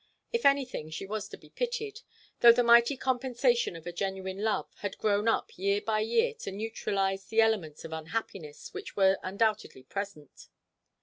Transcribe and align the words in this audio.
If 0.33 0.47
anything, 0.47 0.89
she 0.89 1.05
was 1.05 1.27
to 1.29 1.37
be 1.37 1.51
pitied, 1.51 2.01
though 2.39 2.51
the 2.51 2.63
mighty 2.63 2.97
compensation 2.97 3.75
of 3.75 3.85
a 3.85 3.91
genuine 3.91 4.39
love 4.43 4.73
had 4.77 4.97
grown 4.97 5.27
up 5.27 5.55
year 5.59 5.79
by 5.79 5.99
year 5.99 6.33
to 6.39 6.51
neutralize 6.51 7.25
the 7.25 7.39
elements 7.39 7.85
of 7.85 7.93
unhappiness 7.93 8.73
which 8.73 8.95
were 8.97 9.19
undoubtedly 9.21 9.83
present. 9.83 10.47